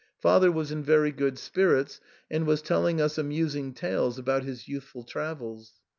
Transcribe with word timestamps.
Father 0.19 0.51
was 0.51 0.71
in 0.71 0.81
very 0.83 1.11
good 1.11 1.37
spirits, 1.37 1.99
and 2.31 2.47
was 2.47 2.63
telling 2.63 2.99
us 2.99 3.19
amusing 3.19 3.71
tales 3.71 4.17
about 4.17 4.41
his 4.43 4.67
youthful 4.67 5.03
travels. 5.03 5.73